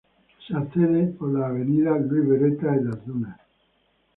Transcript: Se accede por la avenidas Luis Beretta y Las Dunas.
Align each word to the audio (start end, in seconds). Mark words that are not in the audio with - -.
Se 0.47 0.57
accede 0.57 1.09
por 1.09 1.31
la 1.31 1.45
avenidas 1.45 2.01
Luis 2.07 2.27
Beretta 2.27 2.75
y 2.75 2.85
Las 2.85 3.05
Dunas. 3.05 3.39